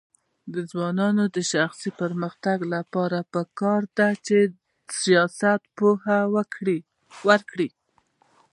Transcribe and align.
د 0.53 0.55
ځوانانو 0.71 1.23
د 1.35 1.37
شخصي 1.51 1.89
پرمختګ 2.01 2.57
لپاره 2.75 3.19
پکار 3.33 3.81
ده 3.97 4.09
چې 4.25 4.37
سیاست 5.01 5.61
پوهه 5.77 6.19
ورکړي. 7.27 7.69